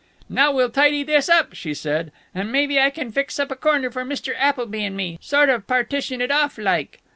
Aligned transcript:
"Now 0.27 0.51
we'll 0.51 0.71
tidy 0.71 1.03
this 1.03 1.29
up," 1.29 1.53
she 1.53 1.75
said, 1.75 2.11
"and 2.33 2.51
maybe 2.51 2.79
I 2.79 2.89
can 2.89 3.11
fix 3.11 3.37
up 3.37 3.51
a 3.51 3.55
corner 3.55 3.91
for 3.91 4.03
Mr. 4.03 4.33
Appleby 4.35 4.79
and 4.83 4.97
me 4.97 5.19
sort 5.21 5.47
of 5.49 5.67
partition 5.67 6.21
it 6.21 6.31
off 6.31 6.57
like." 6.57 7.01